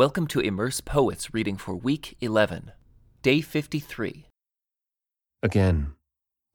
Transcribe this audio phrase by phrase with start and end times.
[0.00, 2.72] Welcome to Immerse Poets reading for week 11,
[3.20, 4.28] day 53.
[5.42, 5.92] Again,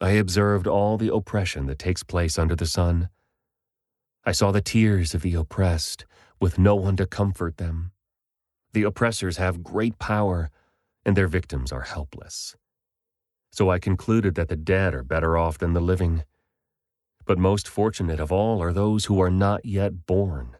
[0.01, 3.09] I observed all the oppression that takes place under the sun.
[4.23, 6.05] I saw the tears of the oppressed,
[6.41, 7.91] with no one to comfort them.
[8.73, 10.49] The oppressors have great power,
[11.05, 12.55] and their victims are helpless.
[13.51, 16.23] So I concluded that the dead are better off than the living.
[17.27, 20.57] But most fortunate of all are those who are not yet born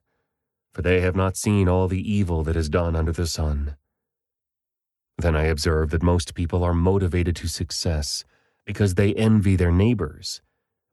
[0.75, 3.77] for they have not seen all the evil that is done under the sun.
[5.17, 8.25] Then I observe that most people are motivated to success
[8.65, 10.41] because they envy their neighbors,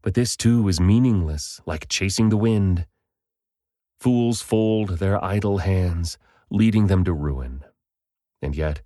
[0.00, 2.86] but this too is meaningless, like chasing the wind.
[3.98, 6.16] Fools fold their idle hands,
[6.48, 7.64] leading them to ruin.
[8.41, 8.83] And yet,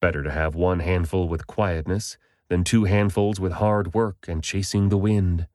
[0.00, 4.88] better to have one handful with quietness than two handfuls with hard work and chasing
[4.88, 5.46] the wind.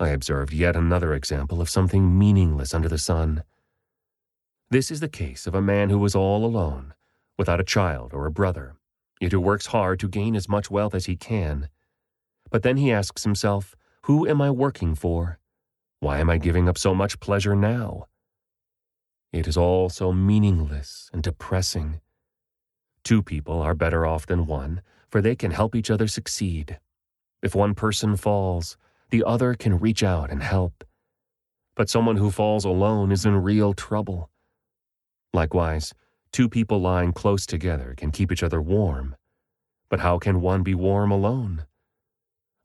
[0.00, 3.42] I observed yet another example of something meaningless under the sun.
[4.70, 6.94] This is the case of a man who is all alone,
[7.36, 8.76] without a child or a brother,
[9.20, 11.68] yet who works hard to gain as much wealth as he can.
[12.50, 15.40] But then he asks himself, Who am I working for?
[15.98, 18.06] Why am I giving up so much pleasure now?
[19.32, 22.00] It is all so meaningless and depressing.
[23.02, 26.78] Two people are better off than one, for they can help each other succeed.
[27.42, 28.76] If one person falls,
[29.10, 30.84] the other can reach out and help.
[31.74, 34.30] But someone who falls alone is in real trouble.
[35.32, 35.94] Likewise,
[36.32, 39.16] two people lying close together can keep each other warm.
[39.88, 41.66] But how can one be warm alone?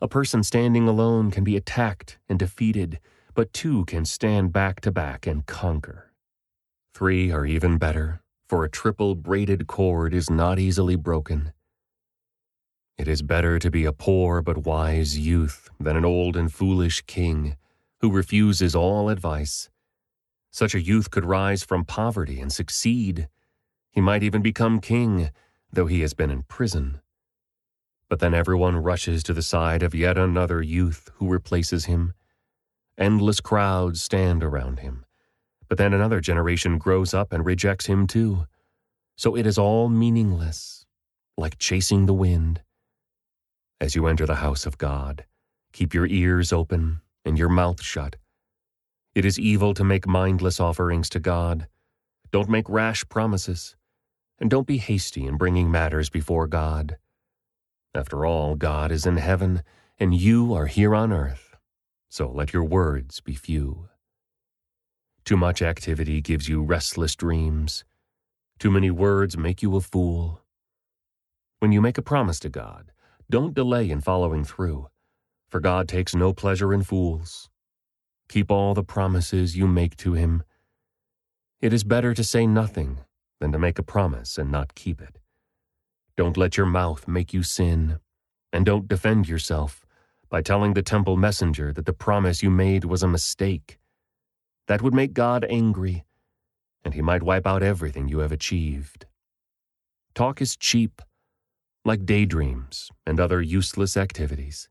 [0.01, 2.99] A person standing alone can be attacked and defeated,
[3.35, 6.11] but two can stand back to back and conquer.
[6.93, 11.53] Three are even better, for a triple braided cord is not easily broken.
[12.97, 17.01] It is better to be a poor but wise youth than an old and foolish
[17.07, 17.57] king
[18.01, 19.69] who refuses all advice.
[20.51, 23.27] Such a youth could rise from poverty and succeed.
[23.89, 25.31] He might even become king,
[25.71, 27.01] though he has been in prison.
[28.09, 32.13] But then everyone rushes to the side of yet another youth who replaces him.
[32.95, 35.03] Endless crowds stand around him.
[35.67, 38.45] But then another generation grows up and rejects him too.
[39.15, 40.85] So it is all meaningless,
[41.35, 42.61] like chasing the wind.
[43.83, 45.25] As you enter the house of God,
[45.73, 48.15] keep your ears open and your mouth shut.
[49.13, 51.67] It is evil to make mindless offerings to God.
[52.31, 53.75] Don't make rash promises,
[54.39, 56.95] and don't be hasty in bringing matters before God.
[57.93, 59.63] After all, God is in heaven,
[59.99, 61.57] and you are here on earth,
[62.07, 63.89] so let your words be few.
[65.25, 67.83] Too much activity gives you restless dreams.
[68.59, 70.39] Too many words make you a fool.
[71.59, 72.92] When you make a promise to God,
[73.33, 74.87] don't delay in following through,
[75.49, 77.49] for God takes no pleasure in fools.
[78.29, 80.43] Keep all the promises you make to Him.
[81.59, 82.99] It is better to say nothing
[83.39, 85.17] than to make a promise and not keep it.
[86.15, 87.97] Don't let your mouth make you sin,
[88.51, 89.83] and don't defend yourself
[90.29, 93.79] by telling the temple messenger that the promise you made was a mistake.
[94.67, 96.05] That would make God angry,
[96.85, 99.07] and He might wipe out everything you have achieved.
[100.13, 101.01] Talk is cheap
[101.85, 104.69] like daydreams and other useless activities.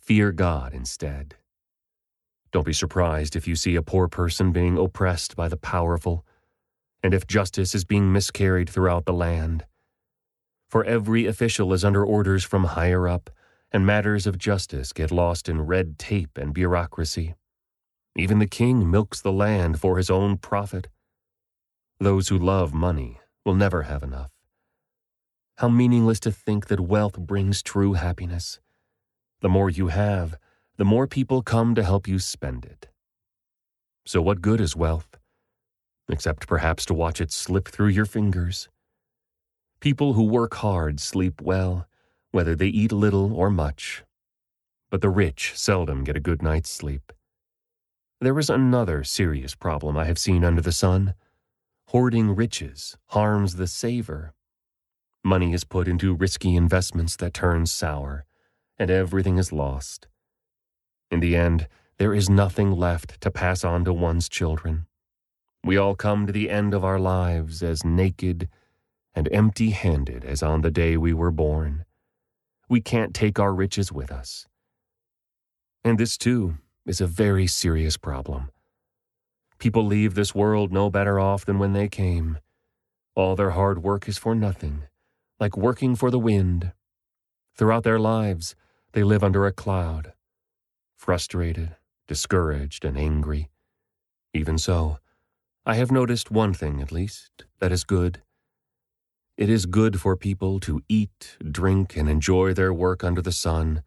[0.00, 1.36] Fear God instead.
[2.50, 6.26] Don't be surprised if you see a poor person being oppressed by the powerful,
[7.00, 9.64] and if justice is being miscarried throughout the land.
[10.68, 13.30] For every official is under orders from higher up,
[13.70, 17.36] and matters of justice get lost in red tape and bureaucracy.
[18.16, 20.88] Even the king milks the land for his own profit.
[22.00, 24.30] Those who love money will never have enough.
[25.60, 28.60] How meaningless to think that wealth brings true happiness.
[29.42, 30.38] The more you have,
[30.78, 32.88] the more people come to help you spend it.
[34.06, 35.18] So, what good is wealth?
[36.08, 38.70] Except perhaps to watch it slip through your fingers.
[39.80, 41.86] People who work hard sleep well,
[42.30, 44.02] whether they eat little or much.
[44.88, 47.12] But the rich seldom get a good night's sleep.
[48.18, 51.12] There is another serious problem I have seen under the sun.
[51.88, 54.32] Hoarding riches harms the saver
[55.22, 58.24] Money is put into risky investments that turn sour,
[58.78, 60.08] and everything is lost.
[61.10, 61.68] In the end,
[61.98, 64.86] there is nothing left to pass on to one's children.
[65.62, 68.48] We all come to the end of our lives as naked
[69.12, 71.84] and empty handed as on the day we were born.
[72.70, 74.46] We can't take our riches with us.
[75.84, 76.54] And this, too,
[76.86, 78.50] is a very serious problem.
[79.58, 82.38] People leave this world no better off than when they came.
[83.14, 84.84] All their hard work is for nothing
[85.40, 86.72] like working for the wind.
[87.56, 88.54] Throughout their lives,
[88.92, 90.12] they live under a cloud,
[90.96, 91.76] frustrated,
[92.06, 93.50] discouraged, and angry.
[94.34, 94.98] Even so,
[95.64, 98.22] I have noticed one thing, at least, that is good.
[99.36, 103.82] It is good for people to eat, drink, and enjoy their work under the sun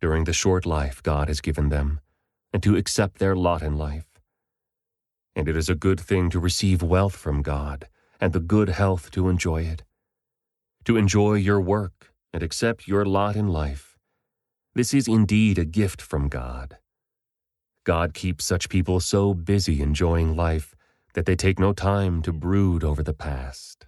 [0.00, 2.00] during the short life God has given them,
[2.52, 4.06] and to accept their lot in life.
[5.34, 7.88] And it is a good thing to receive wealth from God
[8.20, 9.82] and the good health to enjoy it.
[10.86, 13.96] To enjoy your work and accept your lot in life.
[14.74, 16.78] This is indeed a gift from God.
[17.84, 20.74] God keeps such people so busy enjoying life
[21.14, 23.86] that they take no time to brood over the past.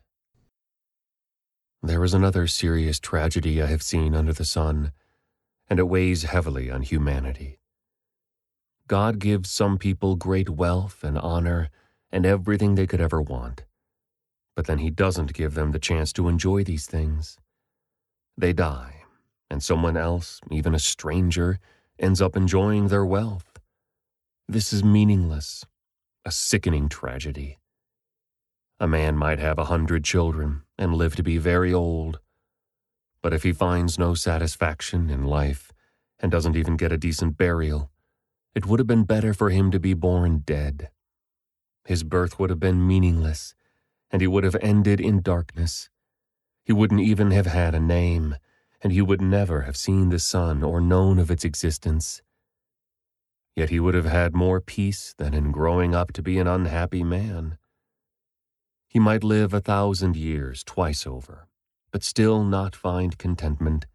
[1.83, 4.93] There is another serious tragedy I have seen under the sun,
[5.69, 7.59] and it weighs heavily on humanity.
[8.87, 11.71] God gives some people great wealth and honor
[12.13, 13.65] and everything they could ever want.
[14.57, 17.39] But then He doesn't give them the chance to enjoy these things.
[18.37, 19.03] They die,
[19.51, 21.59] and someone else, even a stranger,
[21.99, 23.59] ends up enjoying their wealth.
[24.49, 25.65] This is meaningless
[26.27, 27.59] a sickening tragedy.
[28.81, 32.19] A man might have a hundred children and live to be very old,
[33.21, 35.71] but if he finds no satisfaction in life
[36.19, 37.91] and doesn't even get a decent burial,
[38.55, 40.89] it would have been better for him to be born dead.
[41.85, 43.55] His birth would have been meaningless,
[44.15, 45.91] and he would have ended in darkness.
[46.63, 48.37] He wouldn't even have had a name,
[48.81, 52.23] and he would never have seen the sun or known of its existence.
[53.57, 57.03] Yet he would have had more peace than in growing up to be an unhappy
[57.03, 57.59] man.
[58.87, 61.49] He might live a thousand years twice over,
[61.91, 63.87] but still not find contentment.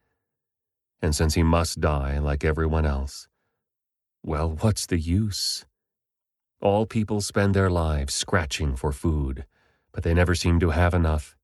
[1.02, 3.30] And since he must die like everyone else,
[4.22, 5.66] well, what's the use?
[6.60, 9.46] All people spend their lives scratching for food,
[10.00, 11.36] but they never seem to have enough.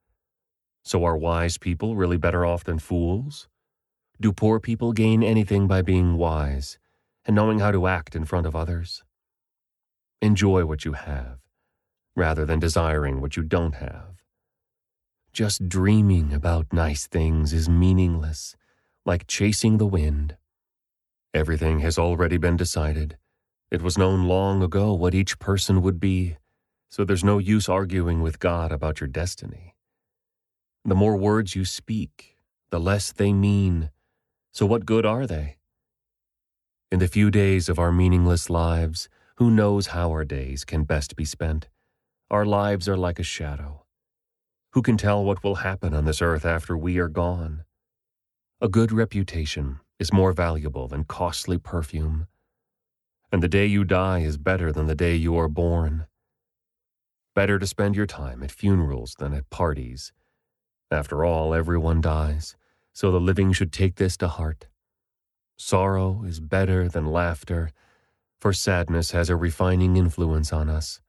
[0.86, 3.50] So are wise people really better off than fools?
[4.22, 6.80] Do poor people gain anything by being wise?
[7.25, 9.04] and knowing how to act in front of others.
[10.22, 11.40] Enjoy what you have,
[12.16, 14.24] rather than desiring what you don't have.
[15.34, 18.56] Just dreaming about nice things is meaningless,
[19.06, 20.38] like chasing the wind.
[21.34, 23.18] Everything has already been decided.
[23.69, 26.38] It was known long ago what each person would be,
[26.90, 29.76] so there's no use arguing with God about your destiny.
[30.84, 32.38] The more words you speak,
[32.70, 33.90] the less they mean.
[34.52, 35.58] So what good are they?
[36.92, 41.16] In the few days of our meaningless lives, who knows how our days can best
[41.16, 41.68] be spent?
[42.32, 43.86] Our lives are like a shadow.
[44.72, 47.66] Who can tell what will happen on this earth after we are gone?
[48.62, 52.28] A good reputation is more valuable than costly perfume,
[53.32, 56.06] and the day you die is better than the day you are born.
[57.36, 60.14] Better to spend your time at funerals than at parties.
[60.90, 62.56] After all, everyone dies,
[62.94, 64.68] so the living should take this to heart.
[65.58, 67.72] Sorrow is better than laughter,
[68.40, 71.02] for sadness has a refining influence on us.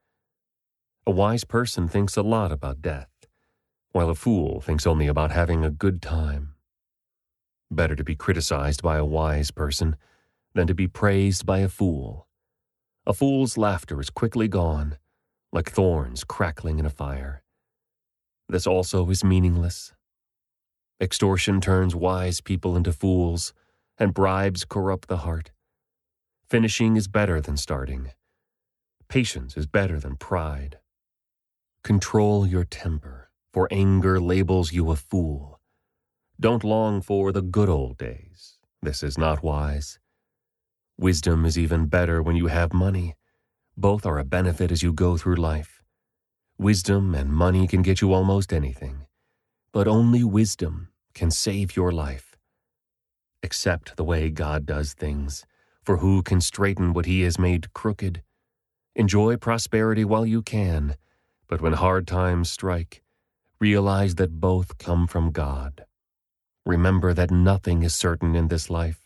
[1.06, 3.08] A wise person thinks a lot about death,
[3.92, 6.56] while a fool thinks only about having a good time.
[7.70, 9.94] Better to be criticized by a wise person
[10.54, 12.26] than to be praised by a fool.
[13.06, 14.98] A fool's laughter is quickly gone,
[15.52, 17.42] like thorns crackling in a fire.
[18.48, 19.92] This also is meaningless.
[21.00, 23.52] Extortion turns wise people into fools
[23.98, 25.50] and bribes corrupt the heart.
[26.48, 28.12] Finishing is better than starting.
[29.08, 30.78] Patience is better than pride.
[31.82, 35.60] Control your temper, for anger labels you a fool.
[36.38, 38.58] Don't long for the good old days.
[38.82, 39.98] This is not wise.
[40.98, 43.14] Wisdom is even better when you have money.
[43.76, 45.82] Both are a benefit as you go through life.
[46.58, 49.06] Wisdom and money can get you almost anything,
[49.72, 52.36] but only wisdom can save your life
[53.46, 55.46] accept the way God does things,
[55.82, 58.22] for who can straighten what he has made crooked?
[58.96, 60.96] Enjoy prosperity while you can,
[61.46, 63.02] but when hard times strike,
[63.60, 65.86] realize that both come from God.
[66.66, 69.05] Remember that nothing is certain in this life.